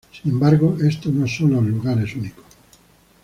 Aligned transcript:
Sin 0.11 0.31
embargo, 0.31 0.77
estos 0.83 1.13
no 1.13 1.27
son 1.27 1.51
los 1.53 1.63
lugares 1.63 2.15
únicos. 2.15 2.45